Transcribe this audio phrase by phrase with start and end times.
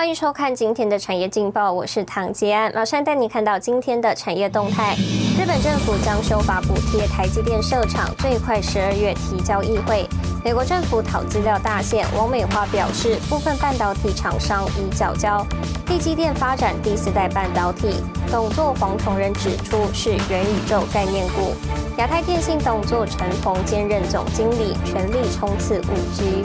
[0.00, 4.96] 欢迎收看今天的产业劲报，我是唐杰安，马上带你看到今天的产业动态。
[5.38, 10.08] 日本政府将修法补贴台积电设厂，最快十二月提交议会。
[10.42, 15.46] 美国政府讨资料大限，王美花表示，部分半导体厂商已缴交。
[15.84, 17.96] 地基电发展第四代半导体，
[18.30, 21.52] 董座黄崇仁指出是元宇宙概念股。
[21.98, 26.42] 亚太电信董座陈鹏兼任总经理，全力冲刺五 G。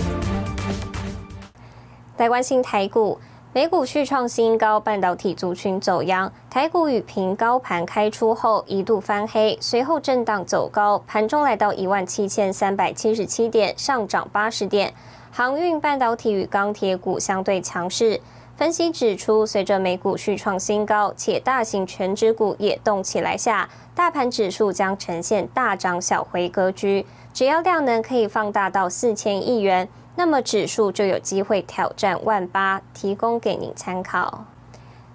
[2.18, 3.18] 来关心台股。
[3.56, 6.30] 美股续创新高，半导体族群走阳。
[6.50, 14.94] 台股与平高盘开出后一度翻黑，随后震荡走高，盘中来到一万七千三百七十七点，上涨八十点。
[15.32, 18.20] 航运、半导体与钢铁股相对强势。
[18.58, 27.06] 分析指出，随着美股续创新高，且大型全指股也动起来下，大盘指数将呈现大涨小回格局。
[27.34, 29.88] 只要量能可以放大到四千亿元。
[30.18, 34.46] 那么指数就有机会挑战万八，提供给您参考。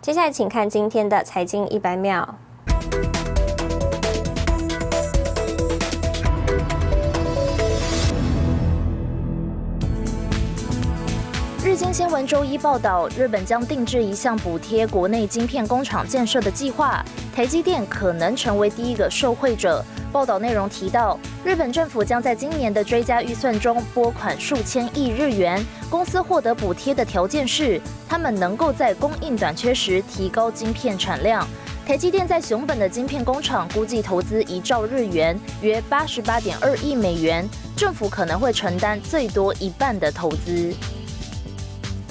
[0.03, 2.37] 接下来请看今天的财经一百秒。
[11.65, 17.03] 日经新闻周一报道，日本将定制一项补贴国内晶片工厂建设的计划，
[17.35, 19.83] 台积电可能成为第一个受惠者。
[20.11, 25.65] 报道内容提到，日本政府将在今年的追加预算中拨款数千亿日元。
[25.89, 31.47] 公司获得补贴的条件是，他们能够在供应短缺时提高晶片产量。
[31.87, 40.73] 台积电在熊本的晶片工厂估计投资一兆日元，约八十八点二亿美元，政府可能会承担最多一半的投资。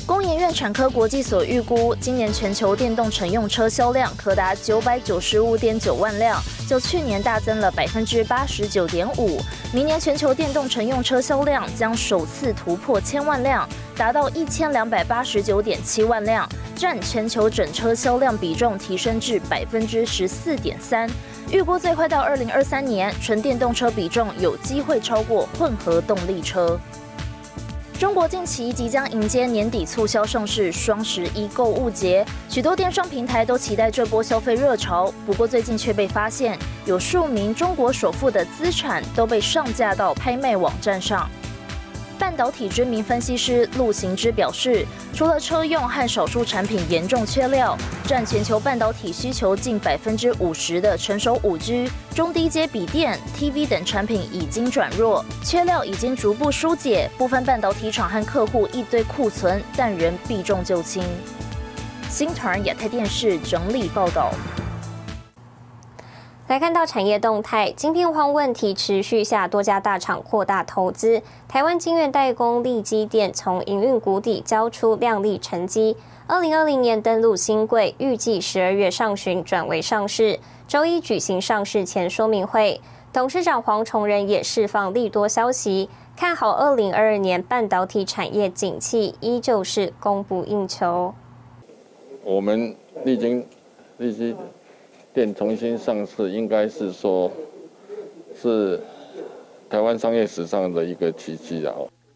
[0.09, 9.39] 工研院产科国际所预估，今年全球电动乘用车销量可达九百九十五点九万辆，较去年大增了百分之八十九点五。
[9.71, 21.07] 明年全球电动乘用车销量将首次突破千万辆，达到一千两百八十九点七万辆，占全球整车销量比重提升至百分之十四点三。
[21.51, 26.79] 预估最快到二零二三年，纯电动车比重有机会超过混合动力车。
[27.99, 35.13] 中国近期即将迎接年底促销盛世双十一购物节，许多电商平台都期待这波消费热潮。
[35.25, 41.29] 不过最近却被发现，有数名中国首富的资产都被上架到拍卖网站上。
[42.29, 44.85] 半导体知名分析师陆行之表示，
[45.15, 47.75] 除了车用和少数产品严重缺料，
[48.05, 61.03] 占全球半导体需求近百分之五十的成熟五 G、中低阶笔电、TV 等产品已经转弱，缺料已经逐步疏解，部分半导体厂和客户一堆库存，但仍避重就轻。
[62.11, 64.31] 新团亚太电视整理报道。
[66.49, 71.21] 来看到产业动态，晶片荒问题持续下，多家大厂扩大投资。
[71.47, 75.95] 台湾晶圆代工利基电从营运谷底交出亮丽成绩，
[76.25, 80.39] 二零二零年登陆新贵，预计十二月上旬转为上市。
[80.67, 82.81] 周一举行上市前说明会，
[83.13, 91.13] 董事长黄崇仁也释放利多消息，看好二零二二年半导体产业景气依旧是供不应求。
[92.23, 93.45] 我们立晶
[93.99, 94.35] 立基。
[95.13, 97.31] 店重新上市，应该是说，
[98.35, 98.79] 是
[99.69, 101.73] 台湾商业史上的一个奇迹啊！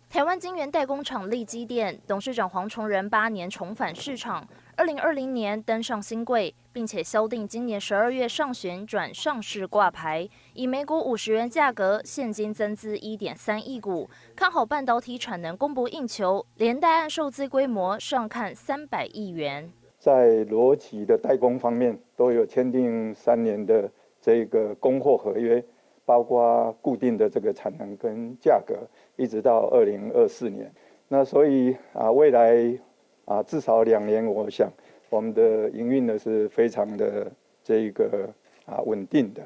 [0.09, 19.71] 台湾晶圆代工厂立基电董事长黄崇仁八年重返市场，二零二零年登上新贵，并且敲定今年十二月上旬转上市挂牌，以每股五十元价格现金增资一点三亿股，看好半导体产能供不应求，连带按受资规模上看三百亿元。
[20.03, 25.63] 在逻辑的代工方面，都有签订三年的这个供货合约，
[26.03, 28.75] 包括固定的这个产能跟价格，
[29.15, 30.69] 一直到二零二四年。
[31.07, 32.77] 那所以啊，未来
[33.23, 34.69] 啊至少两年，我想
[35.09, 37.31] 我们的营运呢是非常的
[37.63, 38.29] 这个
[38.65, 39.41] 啊稳定的。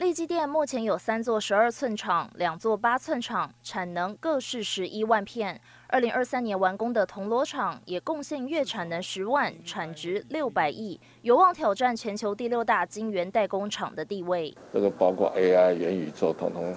[0.00, 5.60] 立基电目前有三座十二寸厂，两座八寸厂，产能各是十一万片。
[5.88, 14.56] 二零二三年完工的铜锣厂也贡献月产能十万，产值六百亿，有望挑战全球第六大晶圆代工厂的地位。
[14.72, 16.74] 这个包括 AI、元宇宙，统统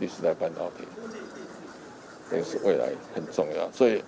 [0.00, 0.86] 第四代半导体，
[2.34, 3.70] 也是未来很重要。
[3.70, 4.02] 所以，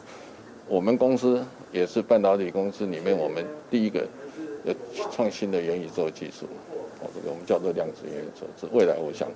[0.67, 4.09] 我们公司也是半导体公司里面我们第一个
[4.65, 4.75] 有
[5.13, 6.49] 创新的元宇宙技术。
[7.15, 9.29] 这个我们叫做量子元宇宙，是未来我想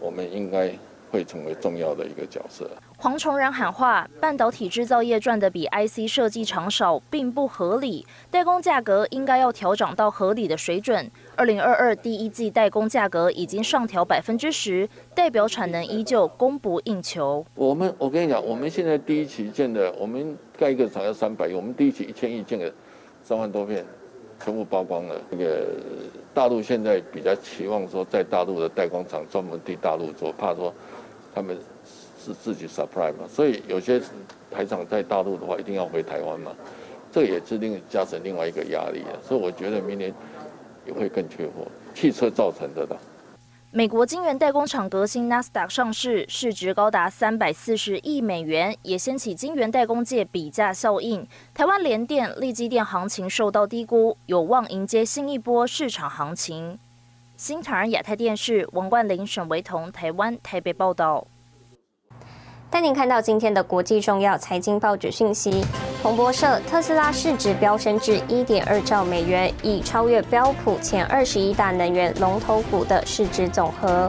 [0.00, 0.72] 我们应该
[1.10, 2.68] 会成为重要的一个角色。
[2.98, 8.06] 黄崇仁喊话：半导体制造业赚的比 IC 设计厂少，并不合理。
[8.30, 11.10] 代工价格应该要调整到合理的水准。
[11.36, 17.44] 二零二二第一季代工价格已经上调百分之十，代表产能依旧供不应求。
[17.54, 22.72] 我们我跟你讲，我们现在第一期建的，我们盖一个厂要三百亿，我们第一期一千亿建个
[23.22, 23.84] 三万多片，
[24.44, 25.20] 全部曝光了。
[25.30, 25.66] 这个
[26.34, 30.72] 大陆现在比较期望说，在大陆的代工厂专门对大陆做，怕说
[31.34, 31.56] 他们。
[32.18, 34.02] 是自己 surprise 嘛，所以有些
[34.50, 36.50] 台厂在大陆的话，一定要回台湾嘛，
[37.12, 39.14] 这也是另加成另外一个压力啊。
[39.22, 40.12] 所以我觉得明年
[40.84, 42.96] 也会更缺货，汽车造成的的。
[43.76, 51.28] 美国晶圆代工厂革新 Nasdaq 上市，市值高达三百四十亿美元，也掀起晶圆代工界比价效应。
[51.52, 56.78] 台湾联电、立基电行情受到低估，有望迎接新一波市场行情。
[57.36, 61.26] 新唐人亚太电视王冠林、沈维彤，台湾台北报道。
[62.70, 65.62] 带您看到今天的国际重要财经报纸讯息。
[66.06, 74.08] 彭博社：特斯拉市值飙升至一点二兆美元，已超越标普前二十一大能源龙头股的市值总和。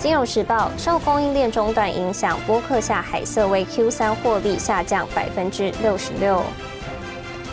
[0.00, 6.42] 金融时报：受供应链中断影响，波克夏海瑟威 Q 三获利下降百分之六十六。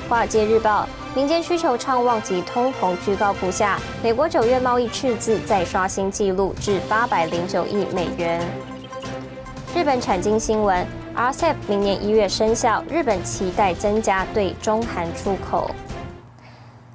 [0.10, 8.42] 华尔街日报：民间需求畅旺及通膨居高不下，美国九月贸易赤字再刷新纪录至八百零九亿美元。
[9.76, 10.86] 日本产经新闻
[11.16, 15.72] ：RCEP 明年一月生效，日本期待增加对中韩出口。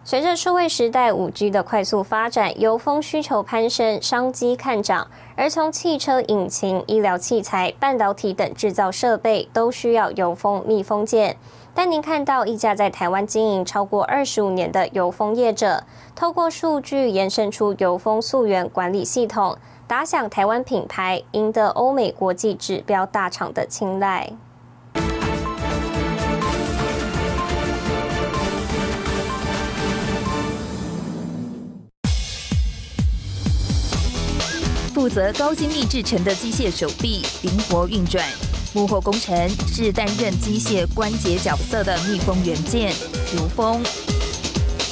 [0.05, 5.09] 随着数位时代五 G 的快速发展，油封需求攀升，商机看涨。
[5.35, 11.37] 而从汽车引擎、医疗器材、半导体等制造设备，都需要油封密封件。
[11.75, 15.83] 但您看到一家在台湾经营超过二十五年的油封业者，
[16.15, 19.59] 透过数据延伸出油封溯源管理系统。
[19.89, 24.31] 打响台湾品牌，赢得欧美国际指标大厂的青睐。
[34.93, 38.23] 负责高精密制成的机械手臂灵活运转，
[38.75, 42.93] 幕后工程是担任机械关节角色的密封元件
[43.35, 43.83] 如封。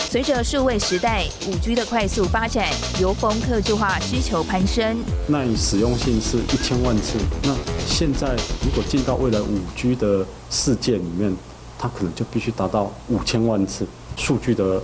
[0.09, 2.69] 随着数位时代五 G 的快速发展，
[3.01, 4.97] 油封客制化需求攀升。
[5.27, 7.55] 那你使用性是一千万次，那
[7.87, 8.29] 现在
[8.65, 11.37] 如果进到未来五 G 的世界里面，
[11.77, 13.85] 它可能就必须达到五千万次，
[14.17, 14.81] 数据的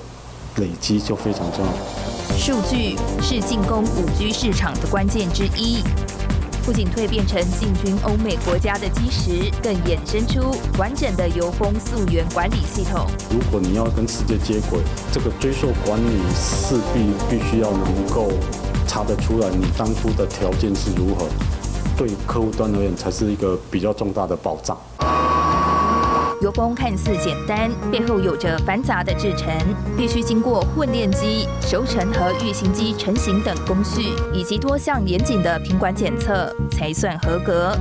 [0.56, 2.36] 累积就非常重要。
[2.36, 5.84] 数据是进攻五 G 市场的关键之一。
[6.64, 13.04] 不仅蜕变成进军欧美国家的基石，更衍生出完整的油封溯源管理系统。
[13.30, 14.78] 如果你要跟世界接轨，
[15.10, 18.28] 这个追溯管理势必必须要能够
[18.86, 21.26] 查得出来你当初的条件是如何，
[21.96, 24.78] 对客户端而言才是一个比较重大的保障。
[26.42, 29.48] 油封看似简单，背后有着繁杂的制程，
[29.96, 37.78] 必须经过混炼机、熟成和预型机成型等工序，以及多项严谨的品管检测，才算合格。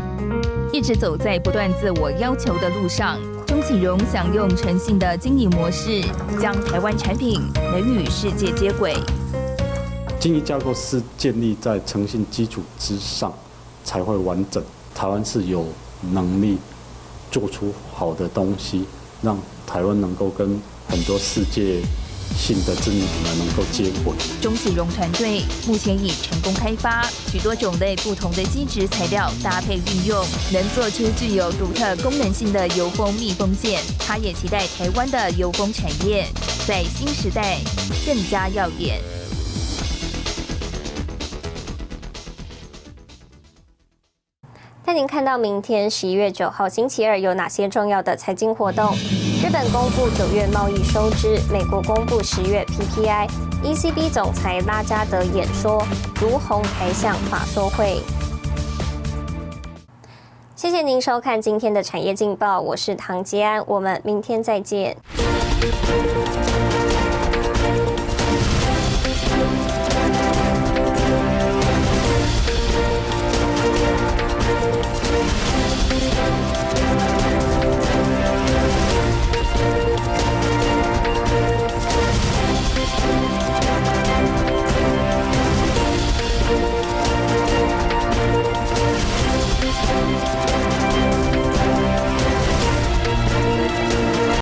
[0.71, 3.17] 一直走在不断自我要求的路上，
[3.47, 5.99] 钟启荣想用诚信的经营模式，
[6.39, 8.95] 将台湾产品能与世界接轨。
[10.19, 13.33] 经营架构是建立在诚信基础之上，
[13.83, 14.63] 才会完整。
[14.93, 15.65] 台湾是有
[16.11, 16.59] 能力。
[17.31, 18.83] 做出好的东西，
[19.21, 21.81] 让台湾能够跟很多世界
[22.37, 24.13] 性的知名品牌能够接轨。
[24.41, 33.81] 钟启荣团队目前已成功开发许多种类不同的基质材料搭配运用，能做出具有独特功能性的油封密封件。
[33.97, 36.27] 他也期待台湾的油封产业
[36.67, 37.59] 在新时代
[38.05, 39.01] 更加耀眼。
[44.93, 48.93] 您看到明天十一月九号星期二有哪些重要的财经活动？
[49.41, 55.85] 日本公布九月贸易收支，美国公布十月 PPI，ECB 总裁拉加德演说，
[56.19, 58.01] 如虹台向法说会。
[60.55, 64.97] 谢谢您收看今天的产业劲报，我是唐吉安，我们明天再见。